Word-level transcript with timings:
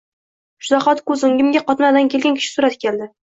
Shu 0.67 0.71
zahoti 0.75 1.03
ko’z 1.11 1.25
o’ngimga 1.27 1.63
qotmadan 1.69 2.09
kelgan 2.15 2.39
kishi 2.41 2.53
surati 2.57 2.81
keldi. 2.87 3.11